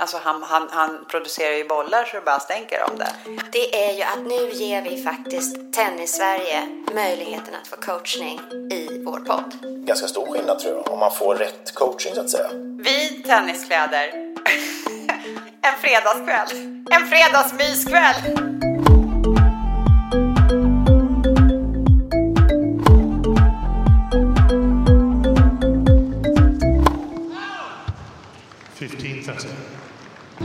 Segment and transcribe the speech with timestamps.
[0.00, 3.12] Alltså han, han, han producerar ju bollar så det bara stänker om det.
[3.52, 9.20] Det är ju att nu ger vi faktiskt Tennis-Sverige möjligheten att få coachning i vår
[9.20, 9.54] podd.
[9.86, 12.48] Ganska stor skillnad tror jag, om man får rätt coaching så att säga.
[12.78, 14.34] Vid tenniskläder.
[15.62, 16.48] en fredagskväll.
[16.90, 18.48] En fredagsmyskväll.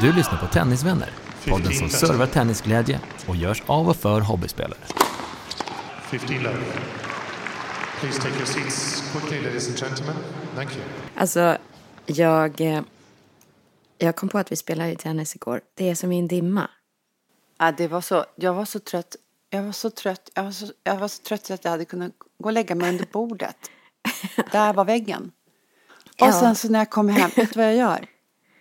[0.04, 1.10] Du lyssnar på Tennisvänner,
[1.48, 4.80] podden som servar tennisglädje och görs av och för hobbyspelare.
[6.12, 6.58] 15 love.
[8.00, 10.16] Please take your seats quickly, ladies and gentlemen.
[10.56, 10.82] Thank you.
[11.16, 11.58] Alltså,
[12.06, 12.82] jag, eh,
[13.98, 15.62] jag kom på att vi spelade tennis igår.
[15.74, 16.70] Det är som i en dimma.
[17.60, 19.16] Ja, det var så, jag var så trött.
[19.50, 20.30] Jag var så trött.
[20.34, 22.90] Jag var så, jag var så trött att jag hade kunnat gå och lägga mig
[22.90, 23.58] under bordet.
[24.52, 25.32] Där var väggen.
[26.06, 26.40] Och Ja.
[26.40, 28.06] sen så när jag kommer hem, vet du vad jag gör?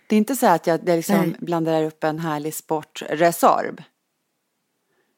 [0.07, 1.35] Det är inte så att jag jag liksom Nej.
[1.39, 3.81] blandar upp en härlig sport Resorb.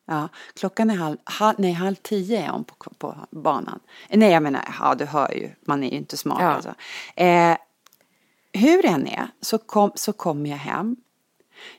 [0.08, 3.80] Ja, klockan är halv, halv, nej, halv tio är hon på, på banan.
[4.10, 6.48] Nej, jag menar, ja du hör ju, man är ju inte smart Ja.
[6.48, 6.76] alltså.
[7.16, 7.58] Eh,
[8.54, 10.96] hur det än är så, kom, så kommer jag hem.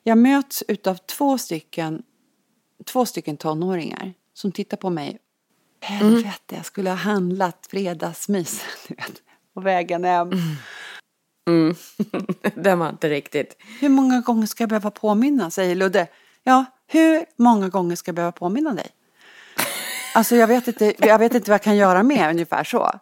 [0.03, 2.03] Jag möts utav två stycken,
[2.85, 5.19] två stycken tonåringar som tittar på mig.
[5.81, 8.61] Helvete, jag skulle ha handlat fredagsmys,
[9.55, 10.31] på vägen hem.
[12.55, 13.56] Den var inte riktigt.
[13.80, 16.06] Hur många gånger ska jag behöva påminna, säger Ludde.
[16.44, 18.86] Ja, hur många gånger ska jag behöva påminna dig?
[20.14, 23.01] Alltså jag vet inte, jag vet inte vad jag kan göra med, ungefär så.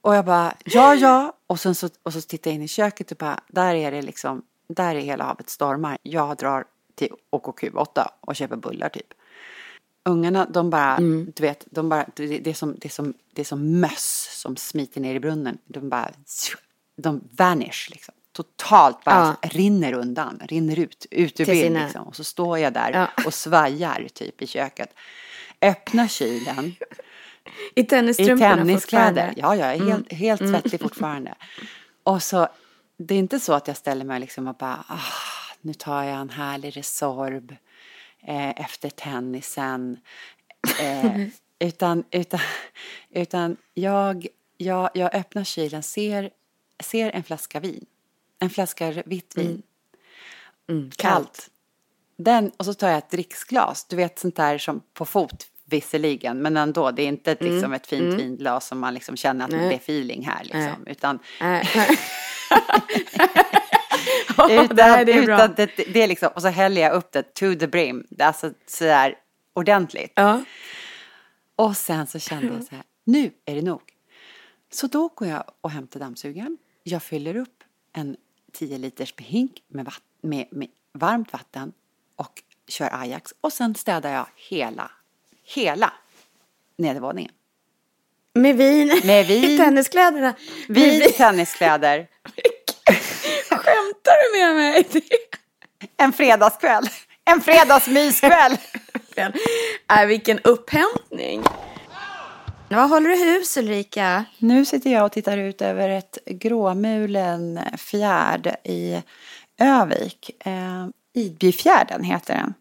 [0.00, 1.32] Och jag bara, ja, ja.
[1.46, 4.02] Och, sen så, och så tittar jag in i köket och bara, där är det
[4.02, 5.98] liksom, där är hela havet stormar.
[6.02, 6.64] Jag drar
[6.94, 9.06] till OKQ8 och köper bullar typ.
[10.04, 13.42] Ungarna, de bara, du vet, de bara, det, det, är som, det, är som, det
[13.42, 15.58] är som möss som smiter ner i brunnen.
[15.66, 16.10] De bara,
[17.02, 18.14] de vanish liksom.
[18.32, 19.48] Totalt bara Ja.
[19.48, 22.02] rinner undan, rinner ut, ut ur bild liksom.
[22.06, 23.24] Och så står jag där Ja.
[23.26, 24.94] och svajar typ i köket.
[25.62, 26.74] Öppnar kylen
[27.74, 29.06] I i tennisstrumporna tenniskläder.
[29.06, 29.34] fortfarande.
[29.36, 31.34] Ja, jag är helt, helt svettig fortfarande.
[32.02, 32.48] Och så,
[32.98, 34.98] det är inte så att jag ställer mig liksom och bara, ah,
[35.60, 37.56] nu tar jag en härlig Resorb
[38.26, 39.98] eh, efter tennisen.
[40.80, 41.20] Eh,
[41.58, 42.40] utan, utan,
[43.10, 46.30] utan jag, jag, jag öppnar kylen, ser,
[46.80, 47.86] ser en flaska vin.
[48.38, 49.62] En flaska vitt vin.
[50.96, 51.50] Kallt.
[52.16, 53.84] Den, och så tar jag ett dricksglas.
[53.84, 56.42] Du vet sånt där som på fot visserligen.
[56.42, 59.50] Men ändå, det är inte ett, liksom, ett fint vinglas som man liksom känner att
[59.50, 60.44] det är feeling här.
[60.44, 61.68] Liksom, utan, Nej.
[64.50, 65.34] utan, det här är bra.
[65.34, 68.06] utan det, det är liksom, och så häller jag upp det to the brim.
[68.10, 69.14] Det är Alltså sådär
[69.52, 70.12] ordentligt.
[70.14, 70.44] Ja.
[71.56, 73.82] Och sen så kände jag så här, nu är det nog.
[74.72, 76.58] Så då går jag och hämtar dammsugaren.
[76.90, 78.16] Jag fyller upp en
[78.52, 81.72] 10 liters hink med, vatt- med, med varmt vatten
[82.16, 83.34] och kör Ajax.
[83.40, 84.90] Och sen städar jag hela,
[85.44, 85.92] hela
[86.76, 87.32] nedervåningen.
[88.34, 89.00] Med vin.
[89.04, 89.44] Med vin.
[89.50, 90.34] I tenniskläderna.
[90.68, 92.08] Med Vid tenniskläder.
[93.50, 94.86] Skämtar du med mig?
[95.96, 96.84] En fredagskväll.
[97.24, 98.56] En fredagsmyskväll.
[99.90, 101.42] Nej, vilken upphämtning.
[102.72, 104.24] Vad håller du hus Ulrika?
[104.38, 109.02] Nu sitter jag och tittar ut över ett gråmulen fjärd i
[109.58, 110.46] Övik.
[110.46, 112.54] Eh, Idbyfjärden heter den.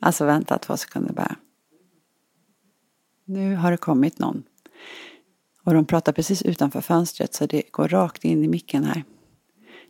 [0.00, 1.36] Alltså vänta två sekunder bara.
[3.24, 4.42] Nu har det kommit någon.
[5.64, 9.04] Och de pratar precis utanför fönstret så det går rakt in i micken här.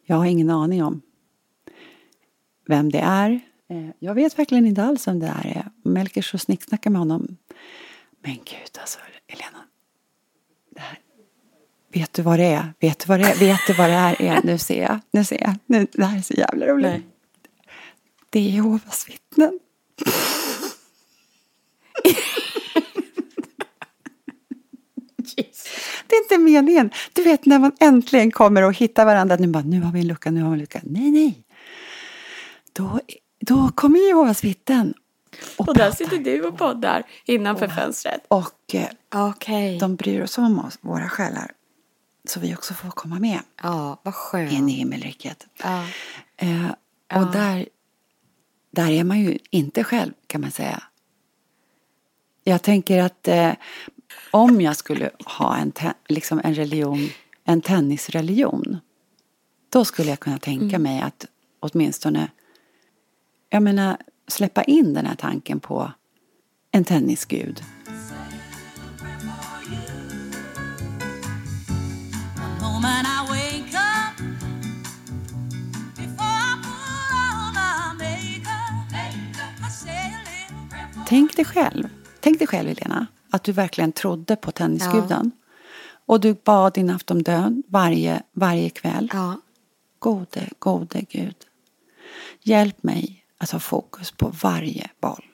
[0.05, 1.03] Jag har ingen aning om
[2.67, 3.41] vem det är.
[3.71, 5.91] Eh, Jag vet verkligen inte alls vem det där är.
[5.91, 7.37] Melker så snicksnackar med honom.
[8.23, 9.65] Men gud alltså, Elena.
[10.71, 10.99] Det här.
[11.93, 12.73] Vet du vad det är?
[12.81, 13.35] Vet du vad det är?
[13.39, 14.41] Vet du vad det här är?
[14.45, 15.01] Nu ser jag.
[15.11, 15.55] Nu ser jag.
[15.67, 16.87] Nu, det här är så jävla roligt.
[16.87, 17.03] Nej.
[18.31, 19.59] Det är Jehovas vittnen.
[26.07, 26.91] Det är inte meningen.
[27.13, 29.37] Du vet när man äntligen kommer och hittar varandra.
[29.37, 30.81] Nu bara, nu har vi en lucka, nu har vi en lucka.
[30.85, 31.45] Nej, nej.
[32.73, 33.01] Då,
[33.43, 34.95] då kommer Jehovas vittnen.
[35.57, 38.25] Och, Och där sitter du och poddar innanför fönstret.
[38.29, 38.89] Och eh,
[39.29, 39.79] Okej.
[39.79, 41.53] de bryr sig om oss, våra själar.
[42.29, 44.53] så vi också får komma med Ja, vad skönt.
[44.53, 45.47] in i himmelriket.
[45.63, 45.85] Ja.
[46.37, 46.67] Eh,
[47.15, 47.69] och där,
[48.71, 50.83] där är man ju inte själv kan man säga.
[52.45, 53.53] Jag tänker att eh,
[54.31, 55.73] om jag skulle ha en,
[56.09, 57.09] liksom en religion,
[57.45, 58.79] en tennisreligion,
[59.69, 61.27] då skulle jag kunna tänka mig att
[61.61, 62.29] åtminstone,
[63.53, 63.97] jag menar,
[64.29, 65.93] släppa in den här tanken på
[66.71, 67.63] en tennisgud.
[81.07, 81.89] Tänk dig själv,
[82.21, 85.31] tänk dig själv Helena, att du verkligen trodde på tennisguden.
[86.07, 89.11] Och du bad din aftondön varje, varje kväll.
[89.13, 89.41] Ja.
[89.99, 91.37] Gode, gode Gud.
[92.43, 95.25] Hjälp mig att ha fokus på varje boll.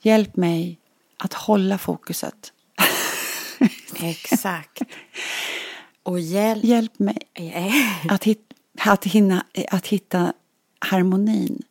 [0.00, 0.78] Hjälp mig
[1.16, 2.52] att hålla fokuset.
[4.00, 4.82] Exakt.
[6.02, 6.64] Och hjälp...
[6.64, 7.18] Hjälp mig
[8.08, 10.32] att, hit, att, hinna, att hitta
[10.78, 11.62] harmonin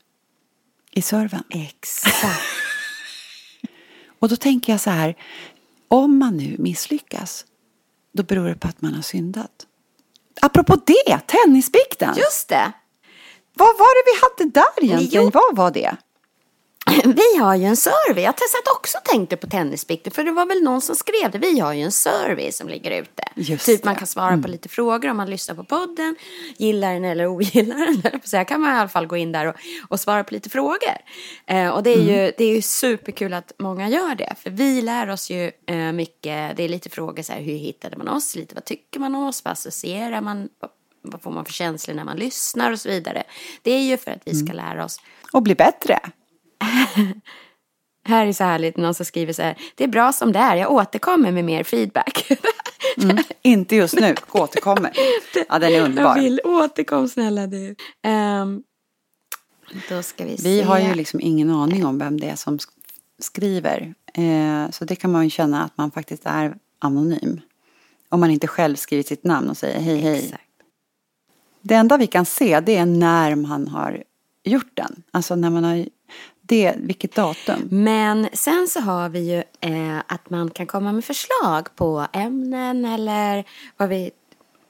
[0.92, 1.44] i serven.
[1.50, 2.42] Exakt.
[4.19, 5.15] Och då tänker jag så här,
[5.88, 7.45] om man nu misslyckas,
[8.12, 9.68] då beror det på att man har syndat.
[10.42, 12.15] Apropå det, tennisbikten.
[12.18, 12.71] Just det.
[13.56, 15.25] Vad var det vi hade där egentligen?
[15.25, 15.31] Jo.
[15.34, 15.96] Vad var det?
[17.06, 18.24] Vi har ju en survey.
[18.24, 20.13] Jag satt också och tänkte på tennisbikten.
[20.13, 21.38] För det var väl någon som skrev det.
[21.38, 23.24] Vi har ju en survey som ligger ute.
[23.36, 23.84] Just typ det.
[23.84, 23.92] Mm.
[23.94, 26.16] man kan svara på lite frågor om man lyssnar på podden.
[26.57, 28.13] Gillar den eller ogillar den.
[28.22, 28.46] att säga.
[28.46, 29.56] kan man i alla fall gå in där och,
[29.90, 30.98] och svara på lite frågor.
[31.48, 32.07] Eh, och det är, Mm.
[32.07, 34.36] ju, det är ju superkul att många gör det.
[34.44, 36.57] För vi lär oss ju eh, mycket.
[36.57, 37.42] Det är lite frågor så här.
[37.42, 38.36] Hur hittade man oss?
[38.36, 39.44] Lite vad tycker man om oss?
[39.46, 40.50] Vad associerar man?
[41.12, 43.24] Vad, får man för känslor när man lyssnar och så vidare.
[43.62, 44.56] Det är ju för att vi ska Mm.
[44.56, 45.02] lära oss
[45.34, 46.00] Och bli bättre.
[48.07, 49.57] här är så härligt, någon som skriver så här.
[49.75, 52.28] Det är bra som det är, jag återkommer med mer feedback.
[53.42, 54.92] Inte just nu, återkommer.
[55.50, 56.16] Ja, den är jag underbar.
[56.19, 57.75] vill, återkom snälla du.
[58.04, 58.63] Ehm,
[59.90, 60.50] då ska vi, se.
[60.50, 62.68] Vi har ju liksom ingen aning om vem det är som sk-
[63.19, 63.94] skriver.
[64.13, 67.42] Eh, så det kan man ju känna att man faktiskt är anonym.
[68.10, 70.24] Om man inte själv skriver sitt namn och säger hej hej.
[70.25, 70.44] Exakt.
[71.67, 74.03] Det enda vi kan se det är när man har
[74.44, 75.03] gjort den.
[75.12, 75.85] Alltså när man har,
[76.41, 77.67] det, vilket datum.
[77.71, 82.85] Men sen så har vi ju eh, att man kan komma med förslag på ämnen
[82.85, 83.44] eller
[83.77, 84.12] vad, vi,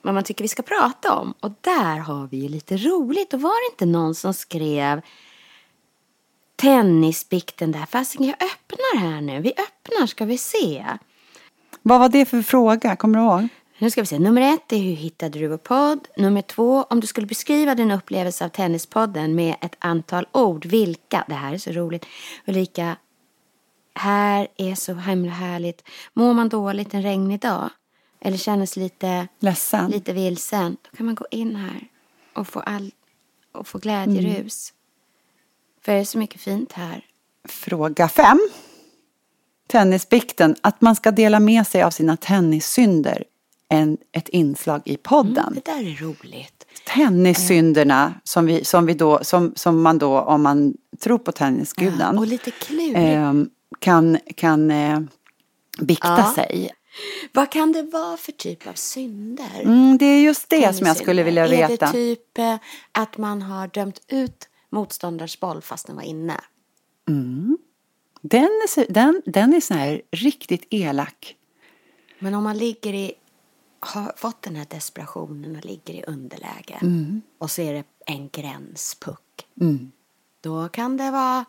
[0.02, 1.34] vad man tycker vi ska prata om.
[1.40, 3.34] Och där har vi ju lite roligt.
[3.34, 5.02] Och var det inte någon som skrev
[6.56, 7.86] tennisbikten där?
[7.86, 9.42] Fastän jag öppnar här nu.
[9.42, 10.86] Vi öppnar ska vi se.
[11.82, 12.96] Vad var det för fråga?
[12.96, 13.48] Kommer du ihåg?
[13.78, 14.20] Nu ska vi se.
[14.20, 16.08] Nummer ett är hur hittade du vår podd?
[16.18, 21.26] Nummer två, om du skulle beskriva din upplevelse av Tennispodden med ett antal ord, vilka?
[21.28, 22.06] Det här är så roligt.
[22.48, 22.98] Ulrika,
[23.96, 25.84] här är så himla härligt.
[26.14, 27.70] Mår man dåligt en regnig dag?
[28.20, 29.92] Eller känner lite, Ledsen?
[29.92, 30.78] lite vilsen?
[30.92, 31.88] Då kan man gå in här
[32.34, 32.92] och få, all,
[33.52, 34.74] och få glädjerus.
[35.82, 37.06] För det är så mycket fint här.
[37.48, 38.40] Fråga fem.
[39.68, 40.56] Tennisbikten.
[40.62, 43.24] Att man ska dela med sig av sina tennissynder.
[43.70, 45.54] En, ett inslag i podden.
[45.56, 46.66] Det där är roligt.
[46.96, 52.18] Tennissynderna som, vi, som, vi då, som, som man då, om man tror på tennisguden,
[52.18, 52.96] Och lite klurigt.
[52.98, 55.00] ehm, kan, kan eh,
[55.82, 56.34] bikta Ja.
[56.36, 56.70] sig.
[57.34, 59.62] Vad kan det vara för typ av synder?
[59.64, 61.86] Mm, det är just det som jag skulle vilja Är veta.
[61.86, 62.56] det typ eh,
[62.92, 66.42] att man har dömt ut motståndars boll fast den var inne?
[68.22, 71.36] Den är, den, den är sån här riktigt elak.
[72.20, 73.12] Men om man ligger i,
[73.86, 77.22] har fått den här desperationen och ligger i underläge Mm.
[77.38, 79.48] och så är det en gränspuck.
[80.42, 81.46] Då kan det vara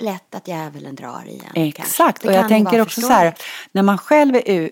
[0.00, 1.40] lätt att djävulen drar i en.
[1.40, 1.60] kanske.
[1.82, 3.34] Exakt, och jag tänker också så här,
[3.72, 4.70] när man själv är,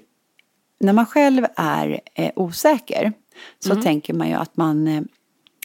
[0.80, 3.12] när man själv är eh, osäker
[3.58, 3.82] så Mm.
[3.84, 5.02] tänker man ju att man, eh,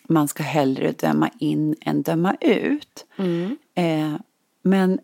[0.10, 3.06] man ska hellre döma in än döma ut.
[3.18, 3.58] Mm.
[3.76, 4.14] Eh,
[4.62, 5.00] men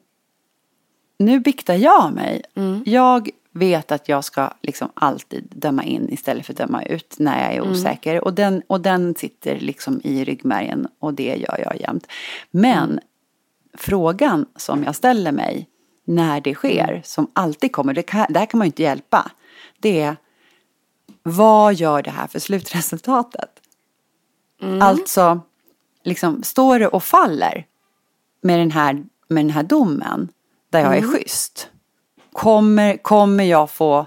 [1.17, 2.41] nu biktar jag mig.
[2.55, 2.83] Mm.
[2.85, 7.53] Jag vet att jag ska liksom alltid döma in istället för döma ut när jag
[7.53, 7.71] är Mm.
[7.71, 8.23] osäker.
[8.23, 12.07] Och, den, och den sitter liksom i ryggmärgen och det gör jag jämt.
[12.51, 12.99] Men Mm.
[13.77, 15.69] frågan som jag ställer mig
[16.05, 17.01] när det sker, Mm.
[17.03, 19.31] som alltid kommer, det, kan, det här kan man ju inte hjälpa.
[19.79, 20.15] Det är,
[21.23, 23.49] vad gör det här för slutresultatet?
[24.61, 24.81] Mm.
[24.81, 25.39] Alltså,
[26.03, 27.65] liksom, står det och faller
[28.41, 28.93] med den här,
[29.27, 30.29] med den här domen
[30.69, 31.09] där jag Mm.
[31.09, 31.69] är schysst?
[32.33, 34.05] Kommer, kommer jag få,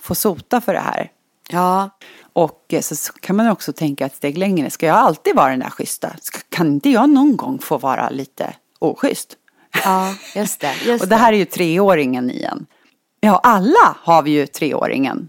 [0.00, 1.10] få sota för det här?
[1.48, 1.90] Ja,
[2.32, 4.70] Och eh, så, så kan man också tänka ett steg längre.
[4.70, 6.16] Ska jag alltid vara den där schyssta?
[6.20, 9.36] Ska, kan inte jag någon gång få vara lite oschysst?
[9.84, 10.74] ja just det.
[10.84, 12.66] Just Och det här är ju treåringen i en.
[13.20, 15.28] Ja, alla har vi ju treåringen.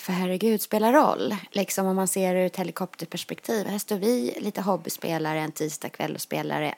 [0.00, 1.36] För herregud, spelar roll.
[1.50, 3.66] Liksom om man ser ur ett helikopterperspektiv.
[3.66, 6.74] Här står vi lite hobbyspelare en tisdagkväll och spelar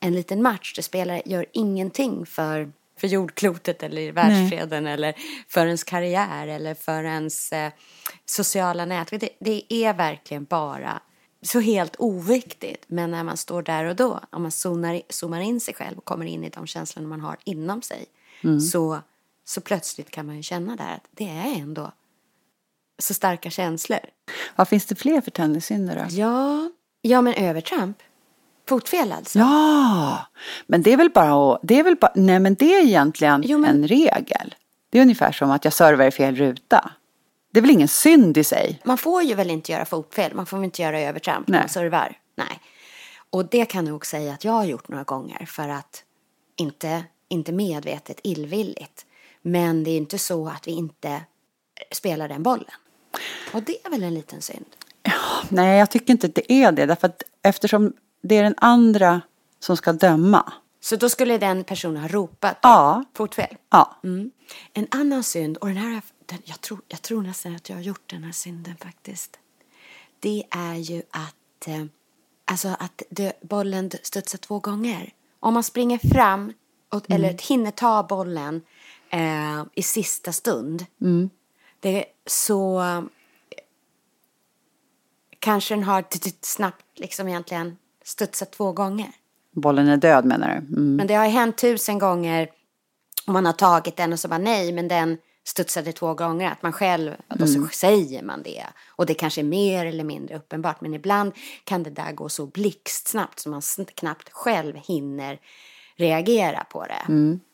[0.00, 0.72] en liten match.
[0.76, 5.14] Det spelar, gör ingenting för, för jordklotet eller världsfreden eller
[5.48, 7.72] för ens karriär eller för ens eh,
[8.24, 9.20] sociala nätverk.
[9.20, 11.00] Det, det är verkligen bara
[11.42, 12.84] så helt oviktigt.
[12.86, 16.04] Men när man står där och då, om man zoomar, zoomar in sig själv och
[16.04, 18.06] kommer in i de känslorna man har inom sig.
[18.60, 18.98] Så,
[19.44, 21.92] så plötsligt kan man ju känna där att det är ändå
[22.98, 24.00] så starka känslor.
[24.56, 26.04] Vad finns det fler för tennissynder då?
[26.10, 26.70] Ja,
[27.02, 27.98] ja men övertramp.
[28.68, 29.38] Fotfel alltså.
[29.38, 30.26] Ja,
[30.66, 33.42] men det är väl bara att, det är väl bara, nej men det är egentligen
[33.46, 34.54] Jo, men- en regel.
[34.90, 36.90] Det är ungefär som att jag servar i fel ruta.
[37.52, 38.80] Det är väl ingen synd i sig?
[38.84, 41.68] Man får ju väl inte göra fotfel, man får väl inte göra övertramp när man
[41.68, 42.18] servar.
[42.36, 42.60] Nej.
[43.30, 46.02] Och det kan jag nog säga att jag har gjort några gånger för att
[46.56, 49.06] inte, inte medvetet illvilligt.
[49.42, 51.20] Men det är inte så att vi inte
[51.92, 52.64] spelar den bollen.
[53.52, 54.66] Och det är väl en liten synd.
[55.48, 56.86] Nej, jag tycker inte att det är det.
[56.86, 57.92] Därför att eftersom
[58.28, 59.20] det är den andra
[59.60, 60.52] som ska döma.
[60.80, 63.56] Så då skulle den personen ha ropat Ja, fotfel.
[63.70, 63.96] ja.
[64.04, 64.30] Mm.
[64.72, 67.82] En annan synd, och den här, den, jag, tror, jag tror nästan att jag har
[67.82, 69.38] gjort den här synden faktiskt.
[70.20, 71.84] Det är ju att, eh,
[72.44, 75.12] alltså att dö, bollen studsar två gånger.
[75.40, 76.52] Om man springer fram
[76.88, 78.62] och, eller hinner ta bollen
[79.10, 80.86] eh, i sista stund.
[81.80, 83.02] Det, så eh,
[85.38, 86.04] kanske den har
[86.46, 87.76] snabbt liksom egentligen
[88.06, 89.10] studsat två gånger.
[89.52, 90.76] Bollen är död menar du?
[90.76, 90.96] Mm.
[90.96, 92.50] Men det har hänt tusen gånger
[93.26, 96.50] om man har tagit den och så bara nej, men den studsade två gånger.
[96.50, 98.66] Att man själv, och då så säger man det.
[98.88, 100.80] Och det kanske är mer eller mindre uppenbart.
[100.80, 101.32] Men ibland
[101.64, 103.62] kan det där gå så blixtsnabbt så man
[103.94, 105.40] knappt själv hinner
[105.96, 107.02] reagera på det.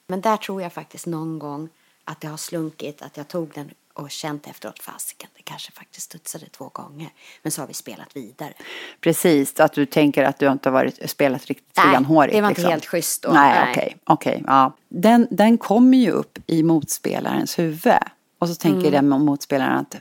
[0.06, 1.68] Men där tror jag faktiskt någon gång
[2.04, 6.04] att det har slunkit, att jag tog den och känt efteråt, fasiken, det kanske faktiskt
[6.06, 7.08] studsade två gånger.
[7.42, 8.52] Men så har vi spelat vidare.
[9.00, 12.34] Precis, att du tänker att du inte har varit, spelat riktigt stenhårigt.
[12.34, 12.70] det var inte liksom.
[12.70, 13.30] helt schysst då.
[13.32, 13.70] Nej, Nej.
[13.72, 13.96] okej.
[14.04, 14.76] okej, ja.
[14.88, 17.94] den, den kommer ju upp i motspelarens huvud.
[18.38, 18.92] Och så tänker Mm.
[18.92, 19.96] den motspelaren att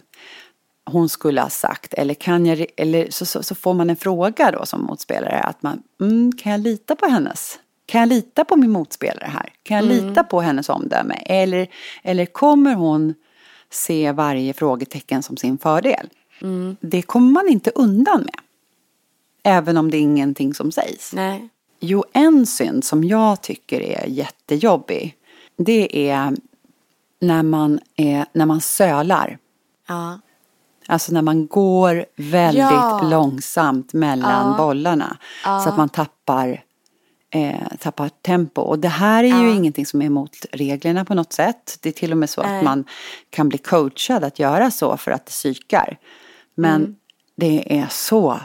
[0.85, 4.51] hon skulle ha sagt, eller kan jag, eller så, så, så får man en fråga
[4.51, 7.59] då som motspelare att man, mm, kan jag lita på hennes?
[7.85, 9.53] Kan jag lita på min motspelare här?
[9.63, 10.07] Kan jag Mm.
[10.09, 11.13] lita på hennes omdöme?
[11.25, 11.67] Eller,
[12.03, 13.13] eller kommer hon
[13.71, 16.09] se varje frågetecken som sin fördel?
[16.41, 16.75] Mm.
[16.81, 18.35] Det kommer man inte undan med.
[19.43, 21.13] Även om det är ingenting som sägs.
[21.13, 21.49] Nej.
[21.79, 25.15] Jo, en synd som jag tycker är jättejobbig.
[25.57, 26.35] Det är
[27.19, 29.37] när man, är, när man sölar.
[29.87, 30.19] Ja.
[30.87, 33.01] Alltså när man går väldigt Ja.
[33.11, 34.57] långsamt mellan Ja.
[34.57, 35.17] bollarna.
[35.43, 36.63] Så att man tappar,
[37.31, 38.61] eh, tappar tempo.
[38.61, 39.55] Och det här är ju Ja.
[39.55, 41.77] ingenting som är emot reglerna på något sätt.
[41.81, 42.57] Det är till och med så Nej.
[42.57, 42.85] att man
[43.29, 45.97] kan bli coachad att göra så för att det psykar.
[46.55, 46.95] Men Mm.
[47.35, 48.39] det är så,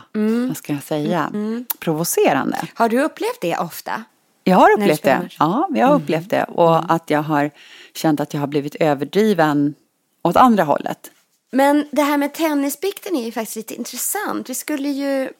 [0.49, 1.31] vad ska jag säga,
[1.79, 2.59] provocerande.
[2.75, 4.05] Har du upplevt det ofta?
[4.45, 5.29] Jag har upplevt det.
[5.39, 6.45] Ja, jag har upplevt det.
[6.45, 7.51] Och att jag har
[7.95, 9.75] känt att jag har blivit överdriven
[10.23, 11.11] åt andra hållet.
[11.51, 14.51] Men det här med tennisbikten är ju faktiskt lite intressant.
[14.51, 15.31] Vi skulle ju...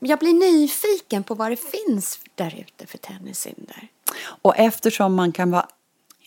[0.00, 3.88] Jag blir nyfiken på vad det finns där ute för tennissynder.
[4.42, 5.68] Och eftersom man kan vara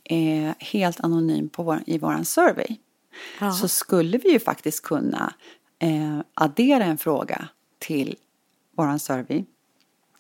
[0.04, 2.76] eh, helt anonym vår, i vår survey
[3.40, 3.52] Ja.
[3.52, 5.34] så skulle vi ju faktiskt kunna
[5.80, 7.48] eh, addera en fråga
[7.80, 8.16] till
[8.76, 9.46] vår survey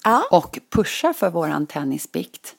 [0.03, 2.56] Ja, och pusha för vår tennisbikt.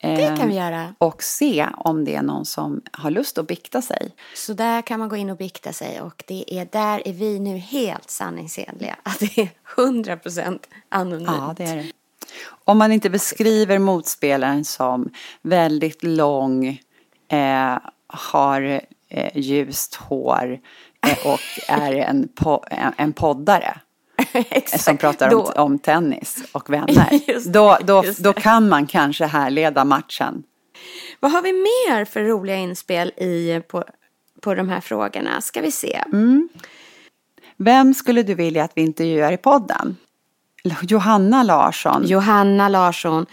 [0.00, 0.94] Det kan vi göra.
[0.98, 4.10] Och se om det är någon som har lust att bikta sig.
[4.34, 7.38] Så där kan man gå in och bikta sig och det är där är vi
[7.38, 8.96] nu helt sanningsenliga.
[9.02, 11.26] Att det är 100% anonymt.
[11.26, 11.92] Ja, det är det.
[12.64, 15.10] Om man inte beskriver motspelaren som
[15.42, 16.80] väldigt lång,
[17.28, 20.60] eh, har eh, ljust hår
[21.06, 23.80] eh, och är en, po- en, en poddare
[24.32, 24.84] Exakt.
[24.84, 27.20] som pratar om, Då- om tennis och vänner.
[27.26, 30.42] Det, då, då, då kan man kanske härleda matchen.
[31.20, 33.84] Vad har vi mer för roliga inspel i, på,
[34.40, 35.40] på de här frågorna?
[35.40, 36.02] Ska vi se.
[36.12, 36.48] Mm.
[37.56, 39.96] Vem skulle du vilja att vi intervjuar i podden?
[40.82, 42.06] Johanna Larsson.
[42.06, 43.26] Johanna Larsson.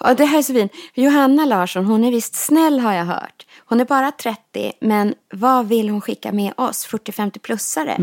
[0.00, 0.72] Ja, det här är så fint.
[0.94, 3.46] Johanna Larsson, hon är visst snäll har jag hört.
[3.64, 7.96] Hon är bara 30, men vad vill hon skicka med oss 40-50-plussare?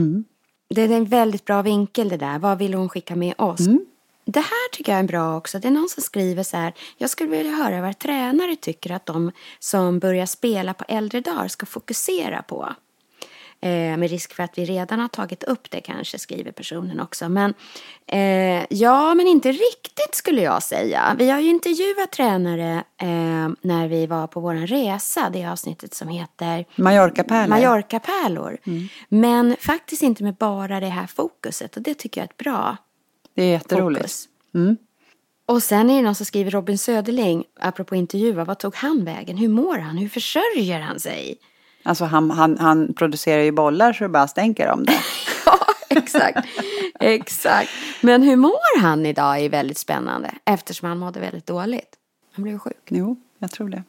[0.70, 2.40] Det är en väldigt bra vinkel det där.
[2.40, 3.60] Vad vill hon skicka med oss?
[4.26, 5.60] Det här tycker jag är bra också.
[5.60, 6.74] Det är någon som skriver så här.
[6.98, 11.48] Jag skulle vilja höra vad tränare tycker att de som börjar spela på äldre dagar
[11.48, 12.70] ska fokusera på.
[13.62, 17.30] Eh, med risk för att vi redan har tagit upp det kanske, skriver personen också.
[17.30, 17.54] Men
[18.08, 21.16] eh, ja, men inte riktigt skulle jag säga.
[21.20, 26.08] Vi har ju intervjuat tränare eh, när vi var på vår resa, det avsnittet som
[26.08, 27.48] heter Mallorca-pärlor.
[27.50, 28.58] Mallorca-pärlor.
[29.10, 32.78] Men faktiskt inte med bara det här fokuset och det tycker jag är ett bra
[33.36, 34.02] Det är jätteroligt.
[34.02, 34.28] fokus.
[35.46, 39.38] Och sen är det någon som skriver Robin Söderling, apropå intervjua, vad tog han vägen?
[39.38, 39.98] Hur mår han?
[39.98, 41.38] Hur försörjer han sig?
[41.86, 44.94] Alltså han, han, han producerar ju bollar så det bara stänker om det.
[45.46, 46.48] Ja, exakt.
[47.00, 47.70] exakt.
[48.02, 51.96] Men hur mår han idag är väldigt spännande eftersom han mådde väldigt dåligt.
[52.34, 52.88] Han blev sjuk.
[52.90, 53.84] Jo, jag tror det.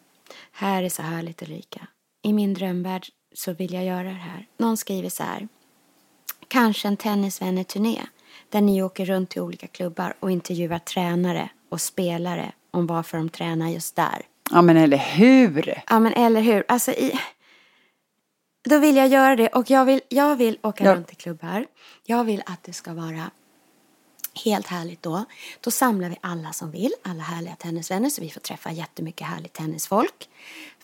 [0.53, 1.87] Här är så härligt Ulrika.
[2.23, 4.47] I min drömvärld så vill jag göra det här.
[4.59, 5.49] Någon skriver så här.
[6.49, 8.01] Kanske en tennisvänner-turné
[8.51, 13.29] där ni åker runt till olika klubbar och intervjuar tränare och spelare om varför de
[13.29, 14.23] tränar just där.
[14.51, 15.83] Ja men eller hur?
[15.91, 16.65] Ja men eller hur.
[16.69, 17.19] Alltså i...
[18.69, 20.95] Då vill jag göra det och jag vill, jag vill åka Ja.
[20.95, 21.67] runt till klubbar.
[22.05, 23.31] Jag vill att det ska vara
[24.45, 25.25] helt härligt då.
[25.61, 29.53] Då samlar vi alla som vill, alla härliga tennisvänner så vi får träffa jättemycket härligt
[29.53, 30.29] tennisfolk.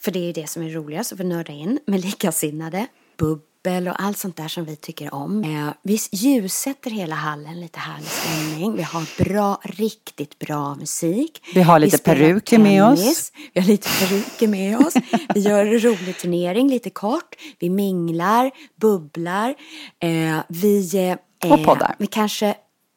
[0.01, 2.87] För det är ju det som är roligast att få nörda in med likasinnade.
[3.17, 5.45] Bubbel och allt sånt där som vi tycker om.
[5.45, 8.76] Eh, vi ljussätter hela hallen, lite härlig stämning.
[8.76, 11.42] Vi har bra, riktigt bra musik.
[11.54, 13.33] Vi har lite spelar peruker med oss.
[13.54, 14.95] Vi har lite peruker med oss.
[15.35, 17.35] Vi gör en rolig turnering, lite kort.
[17.59, 18.50] Vi minglar,
[18.81, 19.54] bubblar.
[20.00, 20.97] Eh, vi...
[21.45, 21.97] Eh, Och poddar.
[21.99, 22.54] Vi kanske...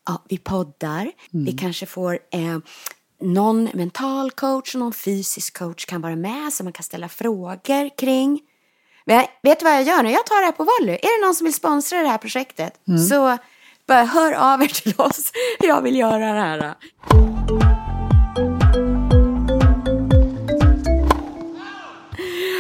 [0.07, 1.12] Ja, vi poddar.
[1.31, 1.57] Vi Mm.
[1.57, 2.13] kanske får...
[2.31, 2.57] Eh,
[3.22, 7.98] någon mental coach och någon fysisk coach kan vara med så man kan ställa frågor
[7.98, 8.39] kring.
[9.06, 10.12] Men vet du vad jag gör nu?
[10.12, 10.96] Jag tar det här på volley.
[10.96, 13.00] Är det någon som vill sponsra det här projektet Mm.
[13.00, 13.38] så
[13.88, 15.32] bara hör av er till oss.
[15.60, 16.76] Jag vill göra det här.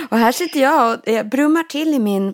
[0.09, 2.33] Och här sitter jag och eh, brummar till i min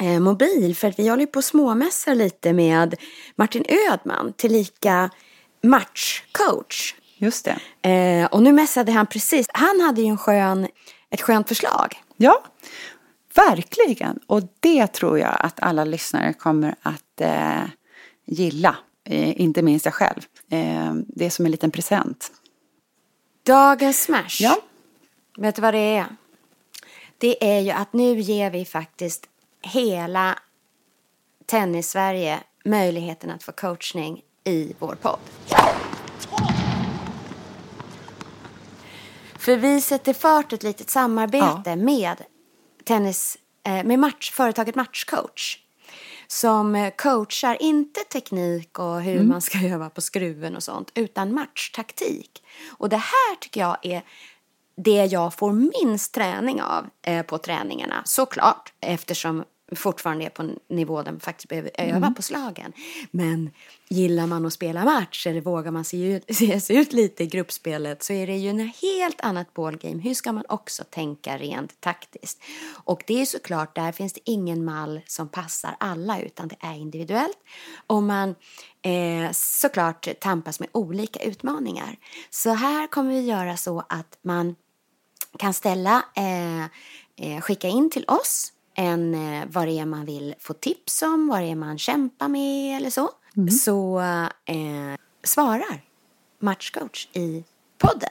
[0.00, 2.94] eh, mobil för att vi håller ju på småmässar lite med
[3.36, 5.10] Martin Ödman tillika
[5.62, 6.94] matchcoach.
[7.16, 7.48] Just
[7.82, 7.88] det.
[7.90, 9.46] Eh, och nu mässade han precis.
[9.52, 10.68] Han hade ju en skön,
[11.10, 12.02] ett skönt förslag.
[12.16, 12.42] Ja,
[13.46, 14.18] verkligen.
[14.26, 17.62] Och det tror jag att alla lyssnare kommer att eh,
[18.24, 18.76] gilla.
[19.04, 20.20] Eh, inte minst jag själv.
[20.50, 22.32] Eh, det är som en liten present.
[23.42, 24.36] Dagens smash.
[24.40, 24.56] Ja.
[25.38, 26.06] Vet du vad det är?
[27.18, 29.26] Det är ju att nu ger vi faktiskt
[29.62, 30.38] hela
[31.46, 35.18] tennis-Sverige möjligheten att få coachning i vår podd.
[39.38, 42.16] För vi sätter fart ett litet samarbete med
[42.88, 45.58] tennis, eh, med match, företaget Matchcoach.
[46.26, 51.34] Som eh, coachar inte teknik och hur man ska öva på skruven och sånt, utan
[51.34, 52.42] matchtaktik.
[52.78, 54.02] Och det här tycker jag är
[54.76, 59.44] det jag får minst träning av eh, på träningarna, såklart, eftersom
[59.76, 62.72] fortfarande är på en nivå där man faktiskt behöver öva på slagen.
[63.10, 63.50] Men
[63.88, 67.26] gillar man att spela match eller vågar man se, ut, se sig ut lite i
[67.26, 70.02] gruppspelet så är det ju en helt annat ballgame.
[70.02, 72.42] Hur ska man också tänka rent taktiskt?
[72.84, 76.74] Och det är såklart, där finns det ingen mall som passar alla utan det är
[76.74, 77.38] individuellt.
[77.86, 78.34] Och man
[78.82, 81.96] eh, såklart tampas med olika utmaningar.
[82.30, 84.56] Så här kommer vi göra så att man
[85.38, 86.62] kan ställa, eh,
[87.16, 91.28] eh, skicka in till oss en, eh, vad det är man vill få tips om,
[91.28, 93.10] vad det är man kämpar med eller så.
[93.64, 94.00] Så
[94.44, 95.82] eh, svarar
[96.38, 97.44] matchcoach i
[97.78, 98.10] podden.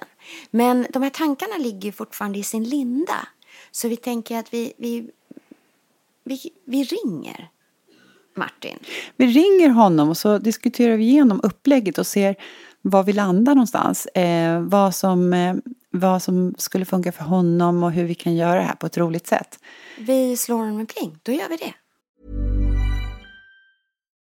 [0.51, 3.27] Men de här tankarna ligger fortfarande i sin linda.
[3.71, 5.09] Så vi tänker att vi, vi,
[6.23, 7.49] vi, vi ringer
[8.35, 8.77] Martin.
[9.17, 12.35] Vi ringer honom och så diskuterar vi igenom upplägget och ser
[12.81, 14.05] var vi landar någonstans.
[14.05, 15.55] Eh, vad, som, eh,
[15.97, 18.97] vad som skulle funka för honom och hur vi kan göra det här på ett
[18.97, 19.59] roligt sätt.
[19.97, 21.73] Vi slår honom en pling, då gör vi det.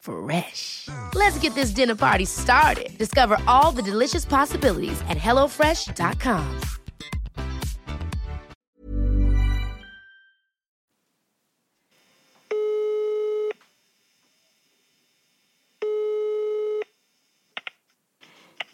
[0.00, 0.88] Fresh.
[1.14, 2.96] Let's get this dinner party started.
[2.98, 6.60] Discover all the delicious possibilities at hellofresh.com.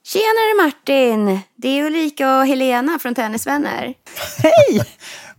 [0.07, 1.41] Tjenare Martin!
[1.57, 3.95] Det är Ulrika och Helena från Tennisvänner.
[4.43, 4.85] Hej!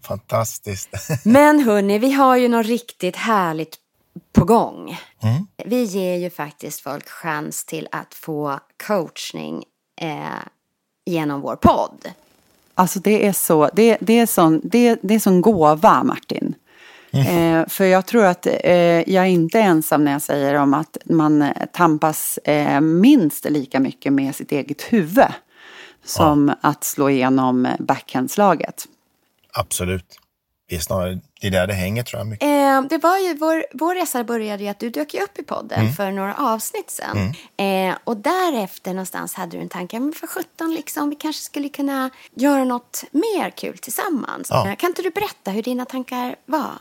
[0.07, 0.89] Fantastiskt.
[1.23, 3.77] Men hörni, vi har ju något riktigt härligt
[4.33, 4.97] på gång.
[5.21, 5.47] Mm.
[5.65, 9.63] Vi ger ju faktiskt folk chans till att få coachning
[10.01, 10.19] eh,
[11.05, 12.11] genom vår podd.
[12.75, 16.55] Alltså det är så, det, det är sån, det, det är sån gåva Martin.
[17.11, 18.73] Eh, för jag tror att eh,
[19.13, 24.13] jag är inte ensam när jag säger om att man tampas eh, minst lika mycket
[24.13, 25.25] med sitt eget huvud.
[26.05, 28.85] Som att slå igenom backhandslaget.
[29.53, 30.19] Absolut.
[30.69, 32.27] Det är snarare det är där det hänger tror jag.
[32.27, 32.43] Mycket.
[32.45, 35.79] Eh, det var ju, vår, vår resa började ju att du dök upp i podden
[35.79, 35.93] Mm.
[35.93, 37.17] för några avsnitt sen.
[37.57, 41.69] Eh, och därefter någonstans hade du en tanke, men för sjutton liksom, vi kanske skulle
[41.69, 44.47] kunna göra något mer kul tillsammans.
[44.49, 44.75] Ja.
[44.79, 46.71] Kan inte du berätta hur dina tankar var?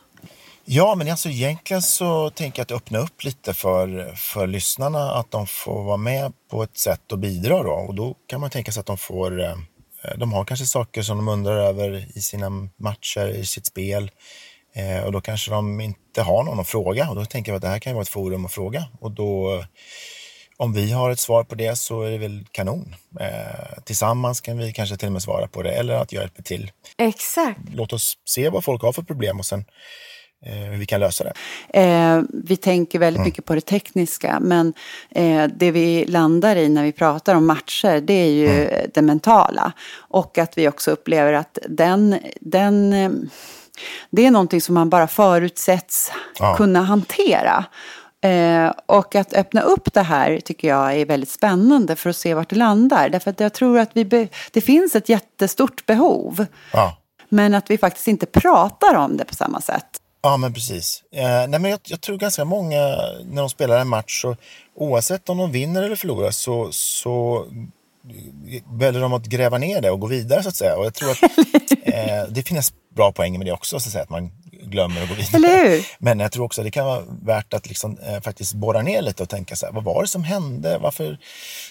[0.64, 5.30] Ja, men alltså egentligen så tänker jag att öppna upp lite för, för lyssnarna att
[5.30, 7.72] de får vara med på ett sätt och bidra då.
[7.72, 9.54] Och då kan man tänka sig att de får, eh,
[10.16, 14.10] de har kanske saker som de undrar över i sina matcher, i sitt spel.
[14.76, 17.62] Eh, och då kanske de inte har någon att fråga och då tänker jag att
[17.62, 18.84] det här kan vara ett forum att fråga.
[19.00, 19.64] Och då,
[20.56, 22.94] om vi har ett svar på det så är det väl kanon.
[23.20, 26.42] Eh, tillsammans kan vi kanske till och med svara på det eller att jag hjälper
[26.42, 26.70] till.
[26.98, 27.60] Exakt.
[27.74, 29.64] Låt oss se vad folk har för problem och sen
[30.46, 31.32] eh, hur vi kan lösa det.
[31.80, 34.74] Eh, vi tänker väldigt mycket på det tekniska men
[35.10, 39.72] eh, det vi landar i när vi pratar om matcher det är ju det mentala.
[39.96, 43.10] Och att vi också upplever att den, den eh,
[44.10, 46.56] det är någonting som man bara förutsätts Ja.
[46.56, 47.64] kunna hantera.
[48.20, 52.34] Eh, och att öppna upp det här tycker jag är väldigt spännande för att se
[52.34, 53.08] vart det landar.
[53.08, 56.46] Därför att jag tror att vi det finns ett jättestort behov.
[56.72, 56.96] Ja.
[57.28, 59.86] Men att vi faktiskt inte pratar om det på samma sätt.
[60.22, 61.02] Ja, men precis.
[61.12, 62.78] Eh, nej, men jag, jag tror ganska många,
[63.24, 64.36] när de spelar en match, så,
[64.76, 67.44] oavsett om de vinner eller förlorar, så, så
[68.78, 70.76] väljer de att gräva ner det och gå vidare, så att säga.
[70.76, 71.22] Och jag tror att
[71.82, 74.30] eh, det finns bra poänger med det också, så att, säga, att man
[74.62, 75.36] glömmer att gå vidare.
[75.36, 75.86] Eller hur?
[75.98, 79.02] Men jag tror också att det kan vara värt att liksom, eh, faktiskt borra ner
[79.02, 80.78] lite och tänka så här, vad var det som hände?
[80.78, 81.18] Varför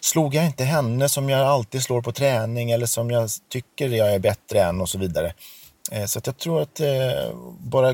[0.01, 4.13] slog jag inte henne som jag alltid slår på träning eller som jag tycker jag
[4.13, 5.33] är bättre än och så vidare.
[5.91, 6.87] Eh, så att jag tror att eh,
[7.59, 7.93] bara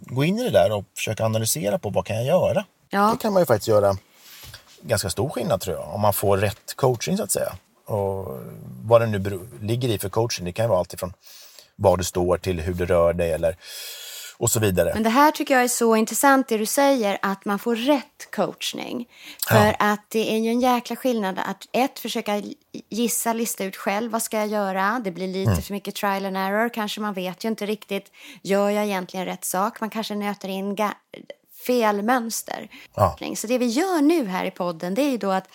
[0.00, 2.64] gå in i det där och försöka analysera på vad kan jag göra?
[2.90, 3.10] Ja.
[3.12, 3.96] Det kan man ju faktiskt göra
[4.82, 7.52] ganska stor skillnad tror jag, om man får rätt coaching så att säga.
[7.86, 8.38] Och
[8.84, 11.12] vad det nu ligger i för coaching, det kan ju vara allt ifrån
[11.76, 13.56] var du står till hur du rör dig eller
[14.36, 14.90] och så vidare.
[14.94, 18.30] Men det här tycker jag är så intressant det du säger att man får rätt
[18.32, 19.08] coachning.
[19.48, 19.74] För Ja.
[19.78, 22.42] att det är ju en jäkla skillnad att ett försöka
[22.88, 25.00] gissa, lista ut själv vad ska jag göra.
[25.04, 25.62] Det blir lite Mm.
[25.62, 28.12] för mycket trial and error kanske man vet ju inte riktigt.
[28.42, 29.80] Gör jag egentligen rätt sak?
[29.80, 30.74] Man kanske nöter in
[31.68, 32.68] fel mönster.
[32.94, 33.18] Ja.
[33.36, 35.48] Så det vi gör nu här i podden det är ju då att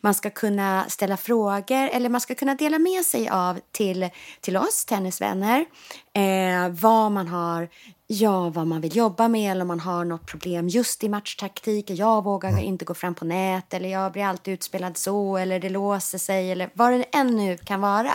[0.00, 4.08] man ska kunna ställa frågor eller man ska kunna dela med sig av till,
[4.40, 5.64] till oss tennisvänner
[6.12, 7.68] eh, vad man har,
[8.06, 11.90] ja vad man vill jobba med eller om man har något problem just i matchtaktik.
[11.90, 15.68] Jag vågar inte gå fram på nät eller jag blir alltid utspelad så eller det
[15.68, 18.12] låser sig eller vad det än nu kan vara.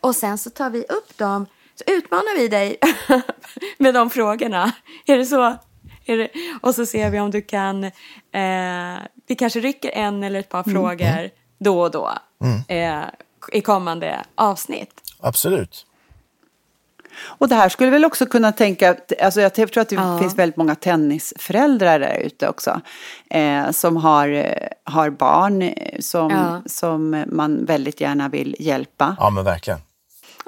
[0.00, 2.76] Och sen så tar vi upp dem, så utmanar vi dig
[3.78, 4.72] med de frågorna.
[5.06, 5.58] Är det så?
[6.06, 6.28] Är det,
[6.62, 7.90] och så ser vi om du kan, eh,
[9.26, 12.10] vi kanske rycker en eller ett par frågor då och då
[12.68, 13.00] eh,
[13.52, 15.00] i kommande avsnitt.
[15.20, 15.86] Absolut.
[17.24, 20.18] Och det här skulle väl också kunna tänka, alltså jag tror att det Ja.
[20.18, 22.80] finns väldigt många tennisföräldrar där ute också.
[23.30, 26.62] Eh, som har, eh, har barn eh, som, Ja.
[26.66, 29.16] som man väldigt gärna vill hjälpa.
[29.20, 29.80] Ja, men verkligen.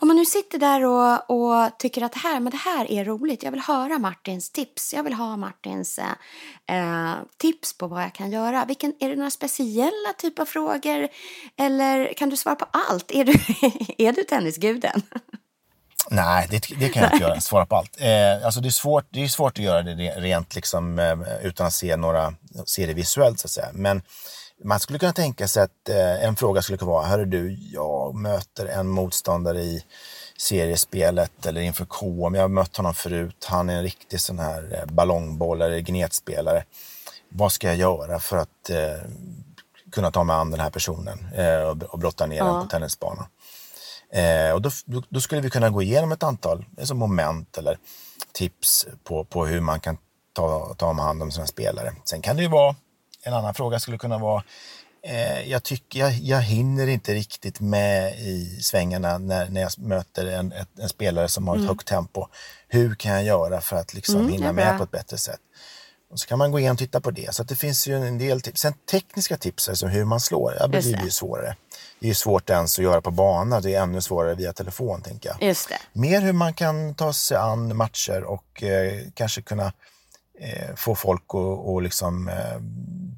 [0.05, 3.05] Om man nu sitter där och, och tycker att det här, men det här är
[3.05, 3.43] roligt.
[3.43, 4.95] Jag vill höra Martins tips.
[4.95, 8.64] Jag vill ha Martins eh, tips på vad jag kan göra.
[8.64, 11.09] Vilken, är det några speciella typer av frågor?
[11.59, 13.11] Eller kan du svara på allt?
[13.11, 13.33] Är du,
[14.05, 15.03] är du tennisguden?
[16.11, 17.40] Nej, det, det kan jag inte göra.
[17.40, 18.01] Svara på allt.
[18.01, 21.67] Eh, alltså det, är svårt, det är svårt att göra det rent liksom, eh, utan
[21.67, 22.35] att se, några,
[22.67, 23.71] se det visuellt så att säga.
[23.73, 24.03] Men
[24.64, 28.14] man skulle kunna tänka sig att eh, en fråga skulle kunna vara, hörru du, jag
[28.14, 29.85] möter en motståndare i
[30.38, 32.35] seriespelet eller inför KM.
[32.35, 33.46] Jag har mött honom förut.
[33.48, 36.64] Han är en riktig sån här eh, ballongboll eller gnetspelare.
[37.29, 39.11] Vad ska jag göra för att eh,
[39.92, 42.44] kunna ta mig an den här personen eh, och, brotta ner ja.
[42.44, 43.27] den på tennisbanan?
[44.12, 44.70] Eh, och då,
[45.09, 47.79] då, skulle vi kunna gå igenom ett antal alltså moment eller
[48.33, 49.98] tips på, på hur man kan
[50.33, 51.94] ta, ta hand om sina spelare.
[52.05, 52.74] Sen kan det ju vara,
[53.25, 54.43] en annan fråga skulle kunna vara,
[55.03, 60.27] eh, jag tycker jag, jag hinner inte riktigt med i svängarna när, när jag möter
[60.27, 61.69] en, ett, en spelare som har ett mm.
[61.69, 62.27] högt tempo.
[62.69, 65.41] Hur kan jag göra för att liksom mm, hinna med på ett bättre sätt?
[66.11, 67.35] Och så kan man gå igenom och titta på det.
[67.35, 68.61] Så det finns ju en del tips.
[68.61, 71.57] Sen tekniska tips, alltså hur man slår, ja, det blir ju svårare.
[72.01, 75.03] Det är ju svårt ens att göra på bana, det är ännu svårare via telefon
[75.03, 75.49] tänker jag.
[75.93, 79.73] Mer hur man kan ta sig an matcher och eh, kanske kunna
[80.40, 81.25] eh, få folk
[81.77, 82.59] att liksom, eh,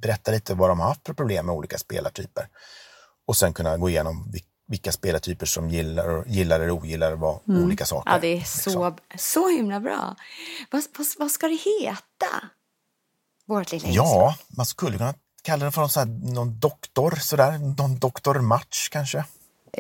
[0.01, 2.49] berätta lite vad de har haft för problem med olika spelartyper.
[3.27, 4.33] Och sen kunna gå igenom
[4.69, 7.65] vilka spelartyper som gillar, gillar eller ogillar vad, mm.
[7.65, 8.11] olika saker.
[8.11, 8.97] Ja, det är så, liksom.
[9.19, 10.17] så himla bra.
[10.71, 12.51] Vad, vad, vad ska det heta?
[13.47, 17.59] Vårt lilla Ja, man skulle kunna kalla det för någon, sån här, någon doktor, sådär.
[17.59, 19.25] Någon doktormatch kanske.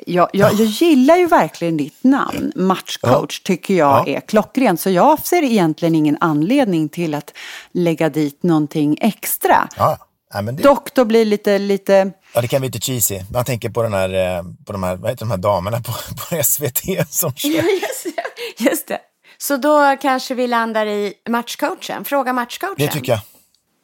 [0.06, 2.52] Jag, jag, jag, gillar ju verkligen ditt namn.
[2.56, 4.16] Matchcoach tycker jag ja.
[4.16, 4.80] är klockrent.
[4.80, 7.32] Så jag ser egentligen ingen anledning till att
[7.72, 9.68] lägga dit någonting extra.
[9.76, 9.98] Ja.
[10.42, 10.52] Det...
[10.52, 12.12] Doktor blir lite, lite...
[12.34, 13.20] Ja, det kan bli lite cheesy.
[13.32, 15.92] Man tänker på, den här, eh, på de, här, vad heter de här damerna på,
[16.36, 16.80] på SVT
[17.10, 17.50] som kör.
[17.50, 18.64] Ja, just, det.
[18.64, 18.98] just det.
[19.38, 22.04] Så då kanske vi landar i matchcoachen.
[22.04, 22.74] Fråga matchcoachen.
[22.78, 23.20] Det tycker jag.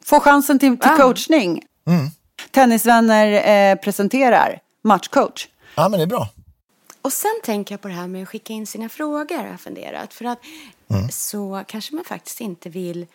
[0.05, 1.61] Få chansen till, till coachning.
[1.87, 2.09] Mm.
[2.51, 5.47] Tennisvänner eh, presenterar matchcoach.
[5.75, 6.29] Ja, men det är bra.
[7.01, 9.59] Och sen tänker jag på det här med att skicka in sina frågor, har jag
[9.59, 10.13] funderat.
[10.13, 10.39] För att
[10.89, 11.09] mm.
[11.09, 13.05] så kanske man faktiskt inte vill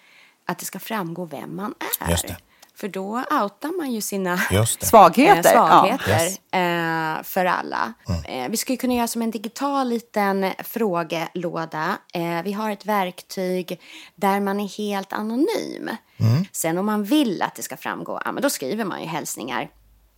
[0.47, 2.11] att det ska framgå vem man är.
[2.11, 2.37] Just det.
[2.75, 4.38] För då outar man ju sina
[4.81, 6.59] svagheter, svagheter ja.
[6.59, 7.92] eh, för alla.
[8.09, 8.25] Mm.
[8.25, 11.99] Eh, vi skulle kunna göra som en digital liten frågelåda.
[12.14, 13.81] Eh, vi har ett verktyg
[14.14, 15.90] där man är helt anonym.
[16.16, 16.44] Mm.
[16.53, 19.68] Sen om man vill att det ska framgå, ja, men då skriver man ju hälsningar.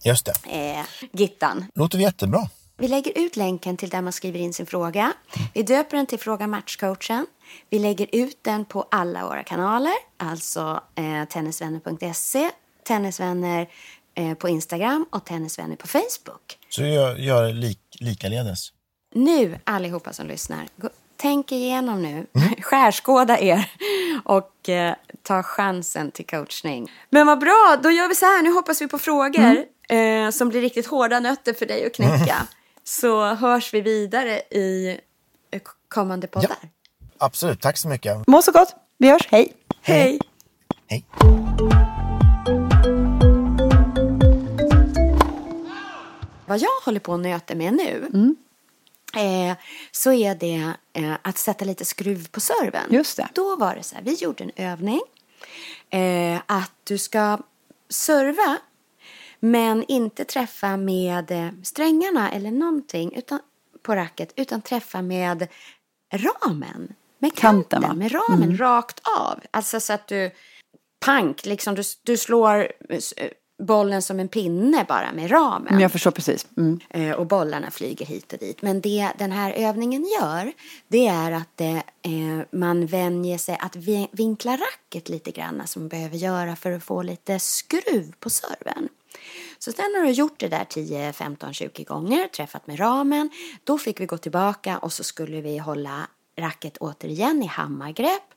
[0.02, 0.78] Just det.
[0.78, 1.64] Eh, Gittan.
[1.74, 2.48] Låter jättebra.
[2.80, 5.12] Vi lägger ut länken till där man skriver in sin fråga.
[5.54, 7.26] Vi döper den till Fråga matchcoachen.
[7.70, 12.50] Vi lägger ut den på alla våra kanaler, alltså eh, tennisvänner.se,
[12.86, 13.68] tennisvänner
[14.14, 16.58] eh, på Instagram och tennisvänner på Facebook.
[16.68, 18.72] Så jag gör lik, likaledes?
[19.14, 22.54] Nu, allihopa som lyssnar, gå, tänk igenom nu, mm.
[22.62, 23.70] skärskåda er
[24.24, 26.92] och eh, ta chansen till coachning.
[27.10, 29.64] Men vad bra, då gör vi så här, nu hoppas vi på frågor mm.
[29.90, 32.34] Eh, som blir riktigt hårda nötter för dig att knäcka.
[32.34, 32.46] Mm.
[32.84, 35.00] Så hörs vi vidare i
[35.88, 36.56] kommande poddar.
[36.62, 36.68] Ja.
[37.18, 38.26] Absolut, tack så mycket.
[38.26, 38.74] Må så gott.
[38.98, 39.28] Vi hörs.
[39.30, 39.52] Hej.
[39.82, 40.20] Hej.
[40.86, 41.04] Hej.
[46.46, 48.36] Vad jag håller på att nöta med nu mm.
[49.16, 49.56] eh,
[49.92, 52.86] så är det eh, att sätta lite skruv på serven.
[52.90, 53.28] Just det.
[53.34, 55.00] Då var det så här, vi gjorde en övning
[55.90, 57.38] eh, att du ska
[57.88, 58.58] serva
[59.40, 63.40] men inte träffa med eh, strängarna eller någonting utan,
[63.82, 65.48] på racket utan träffa med
[66.12, 66.92] ramen.
[67.18, 68.56] Med kanten, kanten med ramen mm.
[68.56, 69.40] rakt av.
[69.50, 70.30] Alltså så att du,
[71.00, 73.00] pank, liksom du, du slår eh,
[73.60, 75.80] bollen som en pinne bara med ramen.
[75.80, 76.46] Jag förstår precis.
[76.56, 76.80] Mm.
[76.90, 78.62] Eh, och bollarna flyger hit och dit.
[78.62, 80.52] Men det den här övningen gör,
[80.88, 83.76] det är att det, eh, man vänjer sig att
[84.12, 88.88] vinkla racket lite grann som man behöver göra för att få lite skruv på serven.
[89.64, 93.30] Så sen när du gjort det där 10, 15, 20 gånger, träffat med ramen,
[93.64, 98.34] då fick vi gå tillbaka och så skulle vi hålla racket återigen i hammargrepp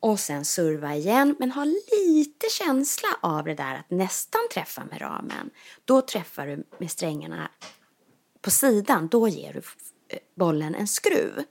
[0.00, 1.36] och sen serva igen.
[1.38, 5.50] Men ha lite känsla av det där att nästan träffa med ramen.
[5.84, 7.50] Då träffar du med strängarna
[8.40, 9.62] på sidan, då ger du
[10.34, 11.42] bollen en skruv.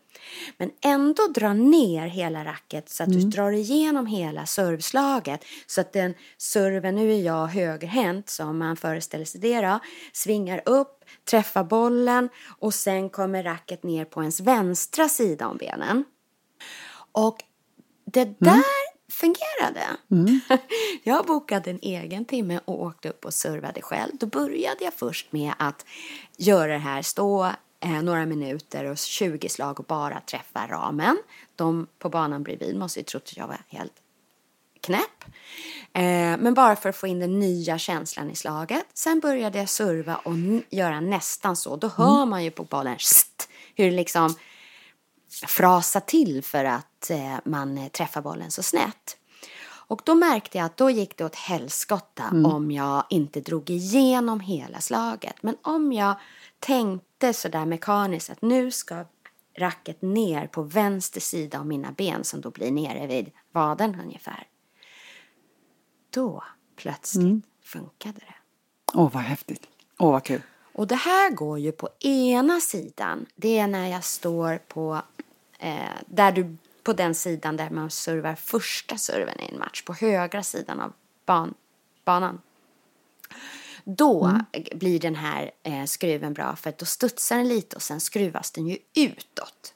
[0.58, 3.20] Men ändå dra ner hela racket så att mm.
[3.20, 8.78] du drar igenom hela servslaget så att den serven, nu är jag högerhänt som man
[8.78, 9.80] föreställer sig det då,
[10.14, 16.04] svingar upp, träffar bollen och sen kommer racket ner på ens vänstra sida om benen.
[17.12, 17.38] Och
[18.06, 18.36] det mm.
[18.40, 18.64] där mm.
[19.12, 19.84] fungerade.
[20.12, 20.40] Mm.
[21.04, 24.12] Jag bokade en egen timme och åkte upp och servade själv.
[24.14, 25.86] Då började jag först med att
[26.38, 27.52] göra det här, stå
[27.86, 31.18] eh, några minuter och 20 slag och bara träffa ramen.
[31.56, 33.94] De på banan bredvid måste ju trott att jag var helt
[34.82, 35.26] knäpp.
[35.94, 38.86] Eh, men bara för att få in den nya känslan i slaget.
[38.94, 40.34] Sen började jag serva och
[40.70, 41.76] göra nästan så.
[41.76, 43.44] Då hör man ju på bollen st,
[43.76, 44.36] hur det liksom
[45.48, 49.18] frasar till för att eh, man eh, träffar bollen så snett.
[49.88, 54.40] Och då märkte jag att då gick det åt helskotta om jag inte drog igenom
[54.40, 55.36] hela slaget.
[55.42, 56.16] Men om jag
[56.60, 59.06] tänkte sådär mekaniskt att nu ska
[59.58, 64.48] racket ner på vänster sida av mina ben som då blir nere vid vaden ungefär.
[66.10, 66.44] Då
[66.76, 68.36] plötsligt funkade det.
[68.94, 69.68] Åh, vad häftigt.
[70.00, 70.42] Åh, vad kul.
[70.74, 73.26] Och det här går ju på ena sidan.
[73.36, 75.02] Det är när jag står på,
[75.60, 79.82] eh, där du, på den sidan där man servar första serven i en match.
[79.82, 80.94] På högra sidan av
[81.26, 81.54] ban,
[82.06, 82.42] banan.
[83.84, 84.40] Då
[84.76, 88.52] blir den här eh, skruven bra för att då studsar den lite och sen skruvas
[88.52, 89.74] den ju utåt.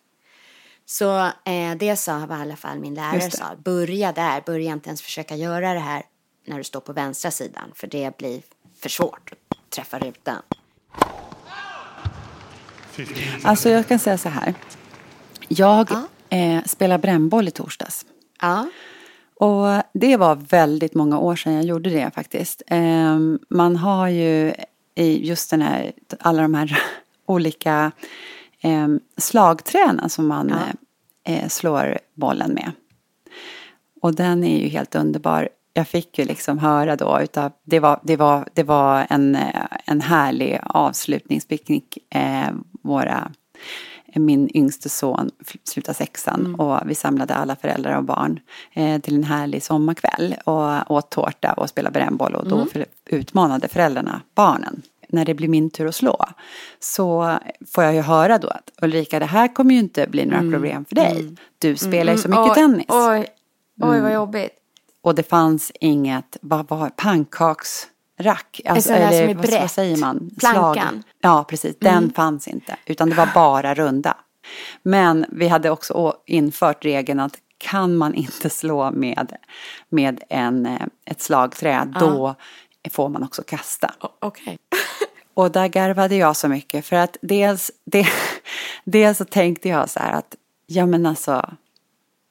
[0.85, 5.01] Så eh, det sa i alla fall min lärare, sa, börja där, börja inte ens
[5.01, 6.03] försöka göra det här
[6.45, 8.41] när du står på vänstra sidan för det blir
[8.79, 10.41] för svårt att träffa rutan.
[12.91, 13.15] 15.
[13.43, 14.53] Alltså, jag kan säga så här.
[15.47, 16.07] Jag Ja.
[16.29, 18.05] Eh, spelade brännboll i torsdags.
[18.41, 18.67] Ja.
[19.35, 22.61] Och det var väldigt många år sedan jag gjorde det faktiskt.
[22.67, 24.53] Ehm, man har ju
[24.95, 26.81] i just den här, alla de här
[27.25, 27.91] olika
[28.63, 32.71] um, slagträna som man eh, eh, slår bollen med.
[34.01, 35.49] Och den är ju helt underbar.
[35.73, 39.65] Jag fick ju liksom höra då utav, det var, det var, det var en, eh,
[39.85, 41.97] en härlig avslutningspicknick.
[42.09, 42.51] Eh,
[42.83, 43.31] våra,
[44.15, 45.31] min yngste son
[45.63, 48.39] slutade sexan och vi samlade alla föräldrar och barn
[48.73, 53.67] eh, till en härlig sommarkväll och åt tårta och spelade brännboll och då för, utmanade
[53.67, 54.81] föräldrarna barnen.
[55.09, 56.25] När det blir min tur att slå
[56.79, 60.51] så får jag ju höra då att Ulrika det här kommer ju inte bli några
[60.51, 61.35] problem för dig.
[61.57, 62.85] Du spelar ju så mycket oj, tennis.
[62.89, 63.27] Oj,
[63.81, 64.51] oj vad jobbigt.
[65.01, 66.89] Och det fanns inget, vad var
[68.23, 68.61] pannkaksrack?
[68.65, 69.71] Alltså, där som är vad, vad brett.
[69.71, 70.31] säger man?
[70.39, 70.89] Plankan.
[70.89, 71.03] Slag.
[71.21, 71.75] Ja, precis.
[71.79, 72.77] Den fanns inte.
[72.85, 74.17] Utan det var bara runda.
[74.83, 79.35] Men vi hade också infört regeln att kan man inte slå med,
[79.89, 82.35] med en, eh, ett slagträ, då
[82.91, 83.93] får man också kasta.
[84.19, 84.57] Okej.
[85.33, 88.07] Och där garvade jag så mycket för att dels, det,
[88.83, 90.35] dels så tänkte jag så här att
[90.67, 91.53] ja men alltså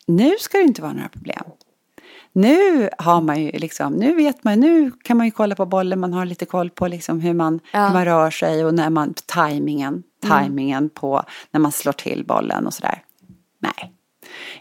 [0.07, 1.45] nu ska det inte vara några problem.
[2.39, 6.01] Nu har man ju liksom, nu vet man, nu kan man ju kolla på bollen,
[6.01, 7.87] man har lite koll på liksom hur, man, Ja.
[7.87, 12.67] hur man rör sig och när man, tajmingen, tajmingen på när man slår till bollen
[12.67, 13.03] och sådär.
[13.59, 13.93] Nej,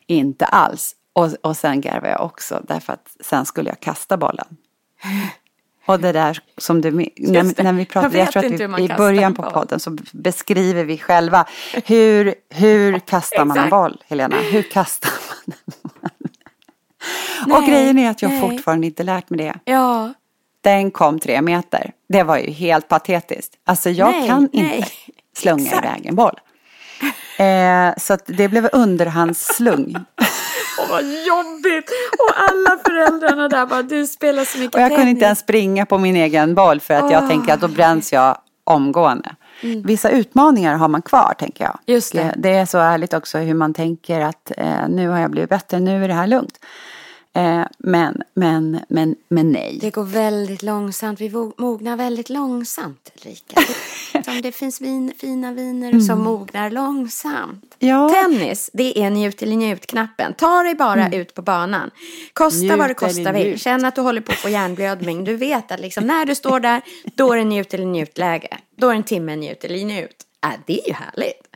[0.08, 0.96] inte alls.
[1.14, 4.48] Och, och sen garvade jag också därför att sen skulle jag kasta bollen.
[5.86, 8.84] Och det där som du, när, när vi Jag pratade, jag, vet tror att vi,
[8.84, 11.46] i början på podden så beskriver vi själva
[11.86, 14.36] hur, hur kastar man en boll, Helena?
[14.36, 15.87] Hur kastar man en boll?
[17.52, 18.42] Och grejen är att jag nej.
[18.42, 19.54] fortfarande inte lärt mig det.
[19.72, 20.14] Ja.
[20.62, 21.92] Den kom tre meter.
[22.10, 23.54] Det var ju helt patetiskt.
[23.66, 24.88] Alltså jag Nej, kan inte
[25.38, 25.86] slunga Exakt.
[25.86, 26.40] iväg en boll.
[27.38, 29.96] Eh, så det blev underhandsslung.
[30.80, 31.92] Åh, vad jobbigt!
[32.20, 35.12] Och alla föräldrarna där bara, du spelar så mycket Och jag kunde tennis.
[35.16, 38.38] inte ens springa på min egen boll för att jag tänker att då bränns jag
[38.64, 39.36] omgående.
[39.84, 41.80] Vissa utmaningar har man kvar tänker jag.
[41.86, 42.34] Just det.
[42.38, 45.80] Det är så ärligt också hur man tänker att eh, nu har jag blivit bättre,
[45.80, 46.60] nu är det här lugnt.
[47.38, 49.78] Eh, men, men, men, men nej.
[49.82, 51.22] Det går väldigt långsamt.
[51.22, 53.62] Vi mognar väldigt långsamt, Ulrika.
[54.26, 57.76] Som det finns vin, fina viner som mognar långsamt.
[57.80, 58.10] Ja.
[58.10, 60.34] Tennis, det är njut eller njut-knappen.
[60.34, 61.92] Ta dig bara ut på banan.
[62.34, 63.60] Kosta Njut vad det kosta eller vill.
[63.60, 65.24] Känn att du håller på att få hjärnblödning.
[65.24, 66.82] Du vet att liksom, när du står där,
[67.16, 68.58] då är det njut eller njut-läge.
[68.78, 70.24] Då är det en timme njut eller njut.
[70.44, 71.48] Äh, det är ju härligt.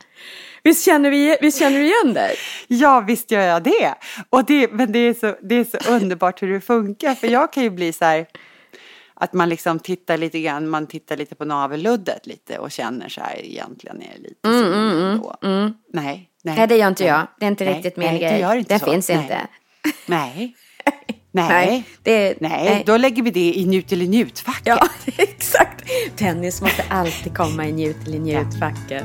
[0.64, 2.34] Visst känner, vi, visst känner du igen dig?
[2.68, 3.94] Ja, visst gör jag det.
[4.30, 7.14] Och det men det är, så, det är så underbart hur det funkar.
[7.14, 8.26] För jag kan ju bli så här
[9.14, 13.20] att man liksom tittar lite grann, man tittar lite på navelluddet lite och känner så
[13.20, 15.34] här egentligen är det lite så ändå.
[15.42, 16.54] Nej, nej.
[16.56, 17.26] Nej, det gör inte jag.
[17.40, 18.40] Det är inte Nej, riktigt nej, min det grej.
[18.40, 18.90] gör inte det så.
[18.90, 19.18] finns Nej.
[19.18, 19.40] inte.
[20.06, 20.54] Nej.
[21.34, 21.84] Nej, Nej.
[22.02, 24.62] det, Nej, då lägger vi det i njut eller njut-facket.
[24.66, 25.84] Ja, exakt.
[26.16, 29.04] Tennis måste alltid komma i njut eller njut-facket.